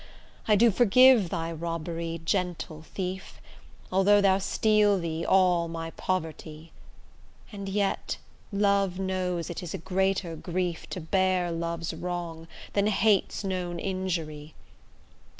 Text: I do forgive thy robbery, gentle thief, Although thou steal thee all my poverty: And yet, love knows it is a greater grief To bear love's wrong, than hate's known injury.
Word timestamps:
I 0.47 0.55
do 0.55 0.71
forgive 0.71 1.29
thy 1.29 1.51
robbery, 1.51 2.21
gentle 2.25 2.81
thief, 2.81 3.39
Although 3.91 4.19
thou 4.19 4.39
steal 4.39 4.97
thee 4.97 5.23
all 5.23 5.67
my 5.67 5.91
poverty: 5.91 6.71
And 7.51 7.69
yet, 7.69 8.17
love 8.51 8.97
knows 8.97 9.51
it 9.51 9.61
is 9.61 9.75
a 9.75 9.77
greater 9.77 10.35
grief 10.35 10.89
To 10.89 11.01
bear 11.01 11.51
love's 11.51 11.93
wrong, 11.93 12.47
than 12.73 12.87
hate's 12.87 13.43
known 13.43 13.77
injury. 13.77 14.55